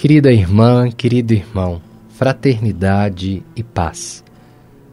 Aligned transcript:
Querida 0.00 0.32
irmã, 0.32 0.90
querido 0.90 1.34
irmão, 1.34 1.78
fraternidade 2.08 3.42
e 3.54 3.62
paz. 3.62 4.24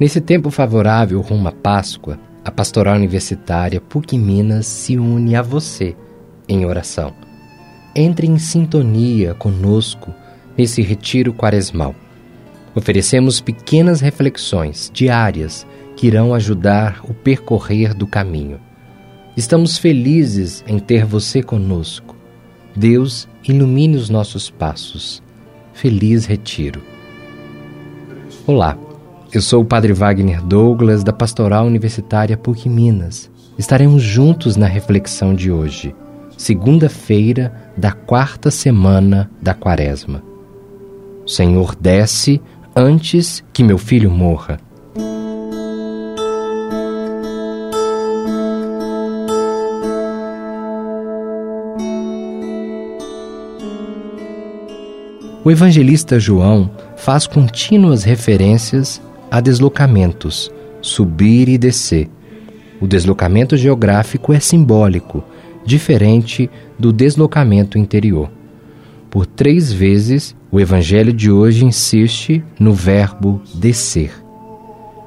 Nesse 0.00 0.18
tempo 0.18 0.50
favorável 0.50 1.20
rumo 1.20 1.46
à 1.46 1.52
Páscoa, 1.52 2.18
a 2.42 2.50
Pastoral 2.50 2.96
Universitária 2.96 3.82
PUC 3.82 4.16
Minas 4.16 4.64
se 4.64 4.96
une 4.96 5.36
a 5.36 5.42
você 5.42 5.94
em 6.48 6.64
oração. 6.64 7.12
Entre 7.94 8.26
em 8.26 8.38
sintonia 8.38 9.34
conosco 9.34 10.10
nesse 10.56 10.80
retiro 10.80 11.34
quaresmal. 11.34 11.94
Oferecemos 12.74 13.42
pequenas 13.42 14.00
reflexões 14.00 14.90
diárias 14.90 15.66
que 15.98 16.06
irão 16.06 16.32
ajudar 16.32 17.00
o 17.04 17.12
percorrer 17.12 17.92
do 17.92 18.06
caminho. 18.06 18.58
Estamos 19.36 19.76
felizes 19.76 20.64
em 20.66 20.78
ter 20.78 21.04
você 21.04 21.42
conosco 21.42 22.13
Deus 22.76 23.28
ilumine 23.46 23.96
os 23.96 24.10
nossos 24.10 24.50
passos. 24.50 25.22
Feliz 25.72 26.26
retiro. 26.26 26.82
Olá, 28.46 28.76
eu 29.32 29.40
sou 29.40 29.62
o 29.62 29.64
Padre 29.64 29.92
Wagner 29.92 30.42
Douglas 30.42 31.04
da 31.04 31.12
Pastoral 31.12 31.66
Universitária 31.66 32.36
PUC 32.36 32.68
Minas. 32.68 33.30
Estaremos 33.56 34.02
juntos 34.02 34.56
na 34.56 34.66
reflexão 34.66 35.34
de 35.34 35.52
hoje, 35.52 35.94
segunda-feira 36.36 37.72
da 37.76 37.92
quarta 37.92 38.50
semana 38.50 39.30
da 39.40 39.54
Quaresma. 39.54 40.20
Senhor 41.24 41.76
desce 41.76 42.42
antes 42.74 43.44
que 43.52 43.62
meu 43.62 43.78
filho 43.78 44.10
morra. 44.10 44.58
O 55.44 55.50
evangelista 55.50 56.18
João 56.18 56.70
faz 56.96 57.26
contínuas 57.26 58.02
referências 58.02 58.98
a 59.30 59.42
deslocamentos, 59.42 60.50
subir 60.80 61.50
e 61.50 61.58
descer. 61.58 62.08
O 62.80 62.86
deslocamento 62.86 63.54
geográfico 63.54 64.32
é 64.32 64.40
simbólico, 64.40 65.22
diferente 65.62 66.48
do 66.78 66.90
deslocamento 66.94 67.76
interior. 67.76 68.30
Por 69.10 69.26
três 69.26 69.70
vezes, 69.70 70.34
o 70.50 70.58
evangelho 70.58 71.12
de 71.12 71.30
hoje 71.30 71.66
insiste 71.66 72.42
no 72.58 72.72
verbo 72.72 73.42
descer. 73.54 74.12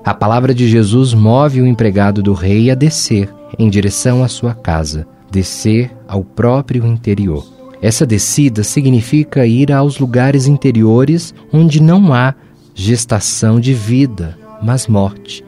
A 0.05 0.13
palavra 0.13 0.53
de 0.53 0.67
Jesus 0.67 1.15
move 1.15 1.61
o 1.61 1.65
empregado 1.65 2.21
do 2.21 2.33
rei 2.33 2.69
a 2.69 2.75
descer 2.75 3.27
em 3.57 3.71
direção 3.71 4.23
à 4.23 4.27
sua 4.27 4.53
casa, 4.53 5.07
descer 5.31 5.91
ao 6.07 6.23
próprio 6.23 6.85
interior. 6.85 7.56
Essa 7.81 8.05
descida 8.05 8.63
significa 8.63 9.45
ir 9.45 9.71
aos 9.71 9.99
lugares 9.99 10.47
interiores 10.47 11.33
onde 11.53 11.81
não 11.81 12.13
há 12.13 12.33
gestação 12.73 13.59
de 13.59 13.73
vida, 13.73 14.37
mas 14.61 14.87
morte. 14.87 15.43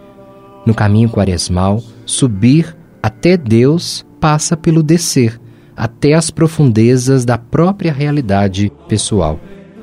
No 0.66 0.74
caminho 0.74 1.10
quaresmal, 1.10 1.82
subir 2.06 2.76
até 3.02 3.36
Deus 3.36 4.06
passa 4.20 4.56
pelo 4.56 4.84
descer, 4.84 5.40
até 5.76 6.14
as 6.14 6.30
profundezas 6.30 7.26
da 7.26 7.38
própria 7.38 7.92
realidade 7.92 8.72
pessoal. 8.88 9.40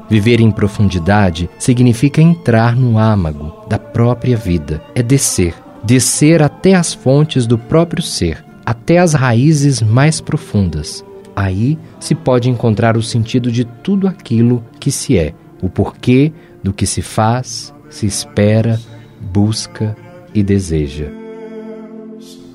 Viver 0.08 0.40
em 0.40 0.50
profundidade 0.50 1.50
significa 1.58 2.20
entrar 2.20 2.76
no 2.76 2.98
âmago 2.98 3.52
da 3.68 3.78
própria 3.78 4.36
vida, 4.36 4.80
é 4.94 5.02
descer, 5.02 5.54
descer 5.82 6.42
até 6.42 6.74
as 6.74 6.94
fontes 6.94 7.46
do 7.46 7.58
próprio 7.58 8.02
ser, 8.02 8.44
até 8.64 8.98
as 8.98 9.14
raízes 9.14 9.82
mais 9.82 10.20
profundas. 10.20 11.04
Aí 11.36 11.78
se 12.00 12.14
pode 12.14 12.48
encontrar 12.48 12.96
o 12.96 13.02
sentido 13.02 13.52
de 13.52 13.66
tudo 13.66 14.08
aquilo 14.08 14.64
que 14.80 14.90
se 14.90 15.18
é, 15.18 15.34
o 15.60 15.68
porquê 15.68 16.32
do 16.64 16.72
que 16.72 16.86
se 16.86 17.02
faz, 17.02 17.74
se 17.90 18.06
espera, 18.06 18.80
busca 19.20 19.94
e 20.34 20.42
deseja. 20.42 21.10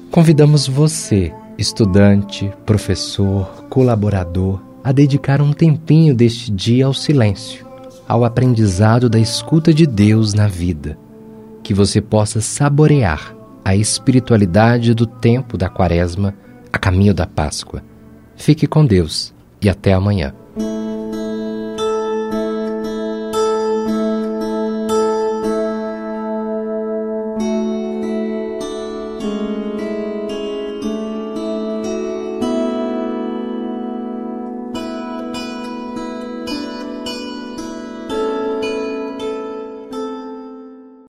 Convidamos 0.09 0.68
você, 0.68 1.31
estudante, 1.59 2.52
professor, 2.66 3.66
colaborador, 3.70 4.59
a 4.84 4.91
dedicar 4.91 5.44
um 5.44 5.53
tempinho 5.53 6.16
deste 6.16 6.52
dia 6.52 6.88
ao 6.88 6.94
silêncio, 6.94 7.64
ao 8.08 8.25
aprendizado 8.25 9.08
da 9.08 9.20
escuta 9.20 9.72
de 9.72 9.86
Deus 9.86 10.34
na 10.34 10.47
vida, 10.47 10.97
que 11.62 11.72
você 11.72 12.02
possa 12.02 12.41
saborear 12.41 13.36
a 13.64 13.75
espiritualidade 13.75 14.96
do 14.96 15.06
tempo 15.06 15.56
da 15.56 15.70
Quaresma 15.70 16.34
a 16.74 16.80
caminho 16.80 17.14
da 17.14 17.28
Páscoa 17.28 17.91
Fique 18.41 18.66
com 18.66 18.84
Deus 18.84 19.31
e 19.62 19.69
até 19.69 19.94
amanhã. 19.94 20.34